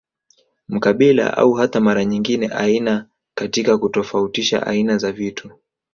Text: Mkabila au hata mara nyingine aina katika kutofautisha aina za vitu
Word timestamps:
Mkabila 0.67 1.37
au 1.37 1.53
hata 1.53 1.79
mara 1.81 2.05
nyingine 2.05 2.47
aina 2.47 3.07
katika 3.35 3.77
kutofautisha 3.77 4.67
aina 4.67 4.97
za 4.97 5.11
vitu 5.11 5.49